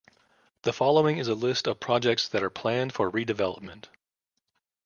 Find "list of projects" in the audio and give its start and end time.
1.35-2.27